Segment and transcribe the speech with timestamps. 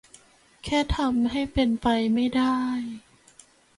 [0.63, 2.57] แค่ทำให้เป็นไปไม่ได้